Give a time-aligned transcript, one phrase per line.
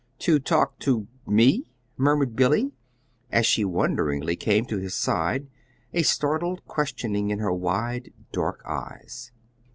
[0.21, 2.71] "To talk to me?" murmured Billy,
[3.31, 5.45] as she wonderingly came to his side,
[5.93, 9.31] a startled questioning in her wide dark eyes.